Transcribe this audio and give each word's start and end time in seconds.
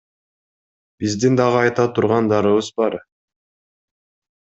Биздин 1.03 1.39
дагы 1.41 1.61
айта 1.61 1.87
тургандарыбыз 2.01 2.75
бар. 2.83 3.03